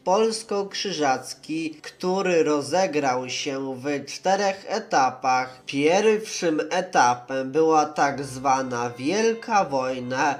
polsko-krzyżacki, 0.65 1.75
który 1.81 2.43
rozegrał 2.43 3.29
się 3.29 3.75
w 3.75 4.05
czterech 4.05 4.65
etapach. 4.67 5.61
Pierwszym 5.65 6.61
etapem 6.69 7.51
była 7.51 7.85
tak 7.85 8.23
zwana 8.23 8.89
Wielka 8.97 9.65
Wojna 9.65 10.35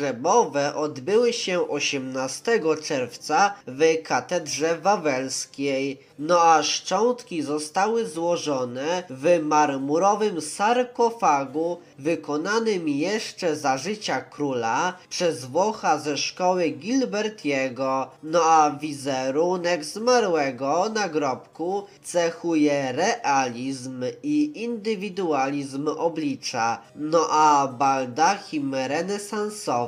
odbyły 0.76 1.34
się 1.34 1.68
18 1.68 2.62
czerwca 2.84 3.54
w 3.68 4.04
katedrze 4.04 4.78
wawelskiej, 4.78 6.00
no 6.20 6.42
a 6.42 6.64
szczątki 6.64 7.42
zostały 7.42 8.08
złożone 8.08 9.04
w 9.10 9.40
marmurowym 9.44 10.42
sarkofagu 10.42 11.78
wykonanym 12.00 12.90
jeszcze 12.90 13.56
za 13.56 13.78
życia 13.78 14.22
króla 14.22 14.94
przez 15.10 15.46
Włocha 15.46 15.98
ze 16.00 16.18
szkoły 16.18 16.70
Gilbertiego, 16.70 18.12
no 18.24 18.44
a 18.44 18.72
wizerunek 18.72 19.86
zmarłego 19.86 20.90
nagrobku 20.90 21.84
cechuje 22.04 22.92
realizm 22.92 24.04
i 24.24 24.64
indywidualizm 24.64 25.88
oblicza, 25.88 26.82
no 26.96 27.28
a 27.30 27.68
baldachim 27.68 28.76
renesansowy 28.76 29.81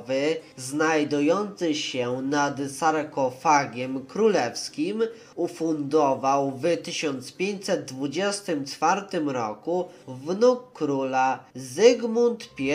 znajdujący 0.57 1.75
się 1.75 2.21
nad 2.21 2.57
sarkofagiem 2.77 4.05
królewskim 4.05 5.03
ufundował 5.35 6.51
w 6.51 6.77
1524 6.77 9.01
roku 9.25 9.85
wnuk 10.07 10.73
króla 10.73 11.39
Zygmunt 11.55 12.49
I 12.59 12.73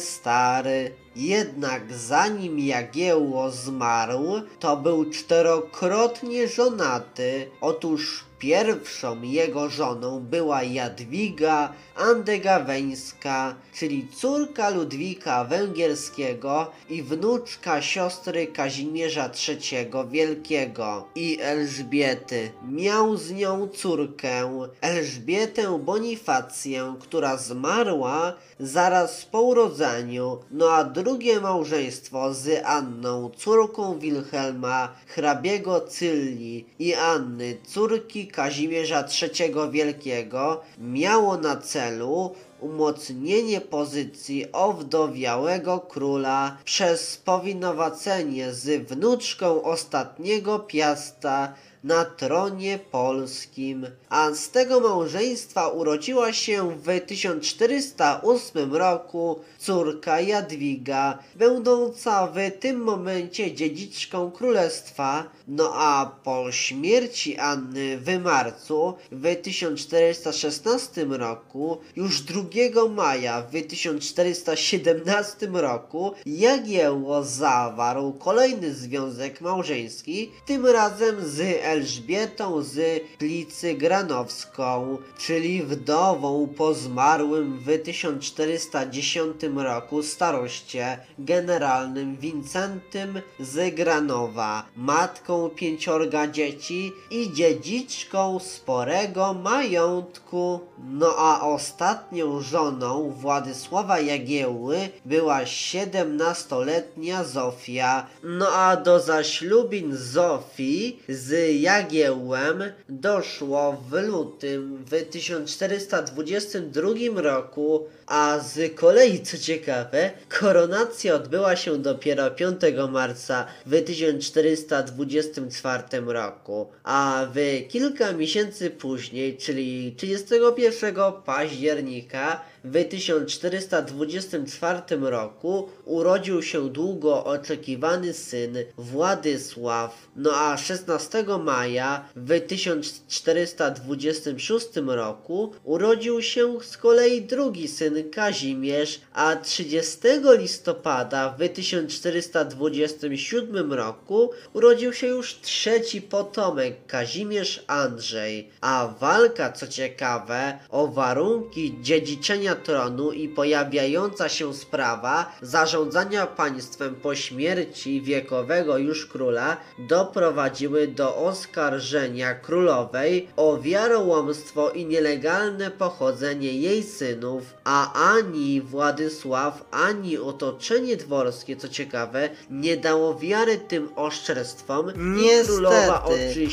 Stary. 0.00 0.94
Jednak 1.16 1.92
zanim 1.92 2.58
Jagiełło 2.58 3.50
zmarł, 3.50 4.22
to 4.60 4.76
był 4.76 5.10
czterokrotnie 5.10 6.48
żonaty. 6.48 7.50
Otóż 7.60 8.25
pierwszą 8.38 9.22
jego 9.22 9.70
żoną 9.70 10.20
była 10.20 10.62
Jadwiga 10.62 11.72
Andegaweńska, 11.96 13.54
czyli 13.74 14.08
córka 14.16 14.70
Ludwika 14.70 15.44
Węgierskiego 15.44 16.70
i 16.88 17.02
wnuczka 17.02 17.82
siostry 17.82 18.46
Kazimierza 18.46 19.30
III 19.48 19.90
Wielkiego 20.10 21.08
i 21.14 21.38
Elżbiety. 21.40 22.50
Miał 22.68 23.16
z 23.16 23.32
nią 23.32 23.68
córkę, 23.68 24.66
Elżbietę 24.80 25.78
Bonifację, 25.78 26.94
która 27.00 27.36
zmarła 27.36 28.34
zaraz 28.60 29.24
po 29.24 29.40
urodzeniu, 29.42 30.38
no 30.50 30.70
a 30.70 30.84
drugie 30.84 31.40
małżeństwo 31.40 32.34
z 32.34 32.62
Anną, 32.64 33.30
córką 33.36 33.98
Wilhelma, 33.98 34.94
hrabiego 35.06 35.80
Cylli 35.80 36.64
i 36.78 36.94
Anny, 36.94 37.56
córki 37.66 38.25
Kazimierza 38.28 39.04
III 39.22 39.70
Wielkiego, 39.70 40.62
miało 40.78 41.36
na 41.36 41.56
celu 41.56 42.34
umocnienie 42.60 43.60
pozycji 43.60 44.52
owdowiałego 44.52 45.80
króla 45.80 46.56
przez 46.64 47.16
powinowacenie 47.16 48.52
z 48.52 48.88
wnuczką 48.88 49.62
ostatniego 49.62 50.58
piasta 50.58 51.54
na 51.86 52.04
tronie 52.04 52.78
polskim, 52.78 53.86
a 54.08 54.34
z 54.34 54.50
tego 54.50 54.80
małżeństwa 54.80 55.68
urodziła 55.68 56.32
się 56.32 56.70
w 56.70 57.00
1408 57.06 58.74
roku 58.74 59.40
córka 59.58 60.20
Jadwiga, 60.20 61.18
będąca 61.36 62.26
w 62.26 62.36
tym 62.60 62.80
momencie 62.82 63.54
dziedziczką 63.54 64.30
królestwa, 64.30 65.24
no 65.48 65.70
a 65.74 66.16
po 66.24 66.52
śmierci 66.52 67.38
Anny 67.38 67.98
w 67.98 68.18
marcu 68.22 68.94
w 69.12 69.36
1416 69.42 71.04
roku, 71.04 71.78
już 71.96 72.20
2 72.20 72.42
maja 72.88 73.42
w 73.42 73.50
1417 73.68 75.46
roku 75.52 76.12
Jagiełło 76.26 77.24
zawarł 77.24 78.12
kolejny 78.12 78.74
związek 78.74 79.40
małżeński, 79.40 80.30
tym 80.46 80.66
razem 80.66 81.16
z 81.28 81.40
Elżbietą 81.76 82.62
z 82.62 83.02
Plicy 83.18 83.74
Granowską, 83.74 84.98
czyli 85.18 85.62
wdową 85.62 86.48
po 86.56 86.74
zmarłym 86.74 87.58
w 87.58 87.82
1410 87.82 89.42
roku 89.56 90.02
staroście 90.02 90.98
generalnym 91.18 92.16
Wincentym 92.16 93.20
z 93.40 93.74
Granowa, 93.74 94.66
matką 94.76 95.50
pięciorga 95.50 96.26
dzieci 96.26 96.92
i 97.10 97.32
dziedziczką 97.32 98.38
sporego 98.38 99.34
majątku. 99.34 100.60
No 100.78 101.14
a 101.18 101.40
ostatnią 101.40 102.40
żoną 102.40 103.10
Władysława 103.10 104.00
Jagiełły 104.00 104.78
była 105.04 105.42
17-letnia 105.42 107.24
Zofia. 107.24 108.06
No 108.22 108.48
a 108.48 108.76
do 108.76 109.00
zaślubin 109.00 109.96
Zofii 109.96 110.98
z 111.08 111.55
Jagiełłem 111.60 112.62
doszło 112.88 113.82
w 113.90 113.92
lutym 113.92 114.84
w 114.84 115.04
1422 115.10 116.88
roku, 117.14 117.86
a 118.06 118.38
z 118.38 118.74
kolei 118.74 119.22
co 119.22 119.38
ciekawe, 119.38 120.10
koronacja 120.40 121.14
odbyła 121.14 121.56
się 121.56 121.78
dopiero 121.78 122.30
5 122.30 122.60
marca 122.90 123.46
w 123.66 123.82
1424 123.84 125.82
roku, 126.06 126.68
a 126.84 127.26
w 127.34 127.36
kilka 127.68 128.12
miesięcy 128.12 128.70
później, 128.70 129.36
czyli 129.36 129.94
31 129.96 130.94
października 131.24 132.40
w 132.64 132.84
1424 132.84 134.80
roku 135.00 135.68
urodził 135.84 136.42
się 136.42 136.68
długo 136.68 137.24
oczekiwany 137.24 138.12
syn 138.12 138.56
Władysław, 138.76 140.08
no 140.16 140.30
a 140.34 140.56
16 140.56 141.24
maja 141.46 142.04
w 142.16 142.40
1426 142.40 144.66
roku 144.86 145.52
urodził 145.64 146.22
się 146.22 146.58
z 146.62 146.76
kolei 146.76 147.22
drugi 147.22 147.68
syn 147.68 148.10
Kazimierz, 148.10 149.00
a 149.14 149.36
30 149.36 149.98
listopada 150.38 151.34
w 151.38 151.48
1427 151.48 153.72
roku 153.72 154.30
urodził 154.52 154.92
się 154.92 155.06
już 155.06 155.40
trzeci 155.40 156.02
potomek 156.02 156.86
Kazimierz 156.86 157.64
Andrzej, 157.66 158.50
a 158.60 158.94
walka 159.00 159.52
co 159.52 159.66
ciekawe 159.66 160.58
o 160.70 160.88
warunki 160.88 161.78
dziedziczenia 161.82 162.54
tronu 162.54 163.12
i 163.12 163.28
pojawiająca 163.28 164.28
się 164.28 164.54
sprawa 164.54 165.32
zarządzania 165.42 166.26
państwem 166.26 166.94
po 166.94 167.14
śmierci 167.14 168.02
wiekowego 168.02 168.78
już 168.78 169.06
króla 169.06 169.56
doprowadziły 169.78 170.88
do 170.88 171.16
oskarżenia 171.36 172.34
królowej 172.34 173.28
o 173.36 173.58
wiarołomstwo 173.58 174.70
i 174.70 174.86
nielegalne 174.86 175.70
pochodzenie 175.70 176.52
jej 176.52 176.82
synów, 176.82 177.42
a 177.64 177.92
ani 178.14 178.60
Władysław, 178.60 179.64
ani 179.70 180.18
otoczenie 180.18 180.96
dworskie, 180.96 181.56
co 181.56 181.68
ciekawe, 181.68 182.28
nie 182.50 182.76
dało 182.76 183.18
wiary 183.18 183.58
tym 183.58 183.88
oszczerstwom. 183.96 184.92
Niestety, 184.96 185.46
królowa 185.46 186.06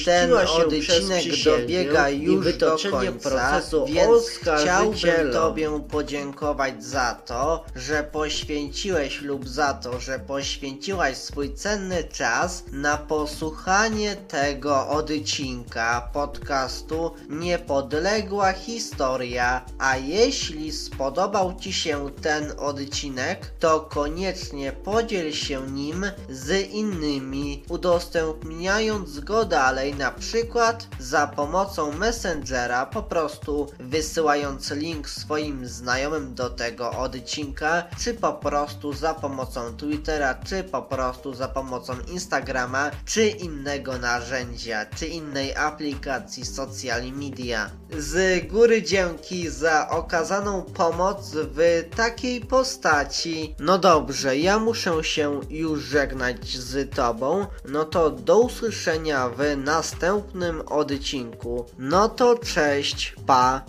ten 0.05 0.33
odcinek 0.33 1.23
dobiega 1.45 2.09
już 2.09 2.57
do 2.57 2.77
końca, 2.91 3.29
procesu 3.29 3.85
więc 3.85 4.27
chciałbym. 4.27 5.33
Tobie 5.33 5.81
podziękować 5.91 6.83
za 6.83 7.15
to, 7.25 7.65
że 7.75 8.03
poświęciłeś 8.03 9.21
lub 9.21 9.47
za 9.49 9.73
to, 9.73 9.99
że 9.99 10.19
poświęciłaś 10.19 11.17
swój 11.17 11.53
cenny 11.53 12.03
czas 12.03 12.63
na 12.71 12.97
posłuchanie 12.97 14.15
tego 14.15 14.72
odcinka 14.73 16.09
podcastu 16.13 17.11
Niepodległa 17.29 18.51
Historia. 18.51 19.65
A 19.79 19.97
jeśli 19.97 20.71
spodobał 20.71 21.55
Ci 21.59 21.73
się 21.73 22.09
ten 22.21 22.53
odcinek, 22.57 23.53
to 23.59 23.79
koniecznie 23.79 24.71
podziel 24.71 25.31
się 25.31 25.67
nim 25.71 26.05
z 26.29 26.71
innymi, 26.71 27.63
udostępniając 27.69 29.19
go 29.19 29.45
dalej, 29.45 29.95
na 29.95 30.11
przykład 30.11 30.87
za 30.99 31.27
pomocą 31.27 31.91
Messengera, 31.91 32.85
po 32.85 33.03
prostu 33.03 33.67
wysyłając 33.79 34.71
link 34.71 35.09
swoim 35.09 35.67
znajomym 35.67 36.35
do 36.35 36.49
tego 36.49 36.91
odcinka, 36.91 37.83
czy 37.99 38.13
po 38.13 38.33
prostu 38.33 38.93
za 38.93 39.13
pomocą 39.13 39.77
Twittera, 39.77 40.35
czy 40.35 40.63
po 40.63 40.81
prostu 40.81 41.33
za 41.33 41.47
pomocą 41.47 41.93
Instagrama, 42.07 42.91
czy 43.05 43.27
innego 43.27 43.97
narzędzia, 43.97 44.62
czy 44.95 45.07
innej 45.07 45.55
aplikacji 45.55 46.45
social 46.45 47.03
media. 47.11 47.69
Z 47.97 48.47
góry 48.47 48.83
dzięki 48.83 49.49
za 49.49 49.89
okazaną 49.89 50.61
pomoc 50.61 51.31
w 51.33 51.83
takiej 51.95 52.41
postaci. 52.41 53.55
No 53.59 53.77
dobrze, 53.77 54.37
ja 54.37 54.59
muszę 54.59 55.03
się 55.03 55.39
już 55.49 55.83
żegnać 55.83 56.47
z 56.57 56.95
tobą. 56.95 57.45
No 57.65 57.85
to 57.85 58.09
do 58.09 58.39
usłyszenia 58.39 59.29
w 59.29 59.57
następnym 59.57 60.61
odcinku. 60.61 61.65
No 61.79 62.09
to 62.09 62.37
cześć, 62.37 63.15
pa. 63.25 63.65